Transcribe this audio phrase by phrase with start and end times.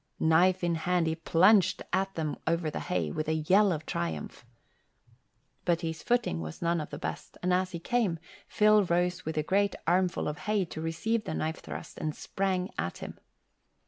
[0.19, 4.43] Knife in hand he plunged at them over the hay, with a yell of triumph.
[5.63, 8.17] But his footing was none of the best, and as he came,
[8.47, 12.71] Phil rose with a great armful of hay to receive the knife thrust and sprang
[12.79, 13.19] at him.